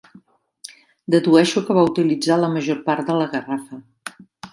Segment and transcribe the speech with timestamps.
[1.15, 3.81] Dedueixo que va utilitzar la major part de la garrafa.